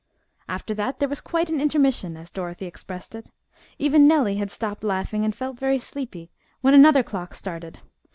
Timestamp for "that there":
0.73-1.07